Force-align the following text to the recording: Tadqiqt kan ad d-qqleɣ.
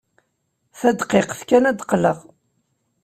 Tadqiqt 0.79 1.41
kan 1.49 1.67
ad 1.69 1.75
d-qqleɣ. 1.79 2.17